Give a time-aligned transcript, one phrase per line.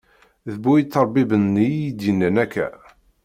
[0.51, 2.67] D bu iṭerbiben-nni i yi-d-yennan akka.